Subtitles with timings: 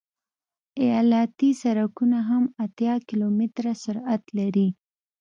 [0.83, 4.67] ایالتي سرکونه هم اتیا کیلومتره سرعت لري